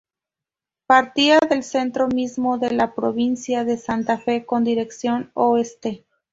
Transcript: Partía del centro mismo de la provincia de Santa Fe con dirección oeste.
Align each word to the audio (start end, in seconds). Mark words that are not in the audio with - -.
Partía 0.87 1.37
del 1.47 1.61
centro 1.63 2.07
mismo 2.07 2.57
de 2.57 2.71
la 2.71 2.95
provincia 2.95 3.63
de 3.65 3.77
Santa 3.77 4.17
Fe 4.17 4.47
con 4.47 4.63
dirección 4.63 5.29
oeste. 5.35 6.07